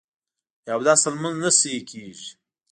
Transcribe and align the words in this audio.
بې 0.63 0.71
اودسه 0.75 1.07
لمونځ 1.13 1.35
نه 1.43 1.49
صحیح 1.59 1.83
کېږي 1.91 2.29